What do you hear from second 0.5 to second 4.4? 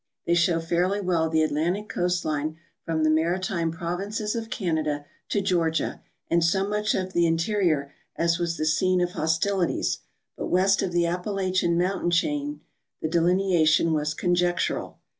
fairly well the Atlantic coast line from the maritime provinces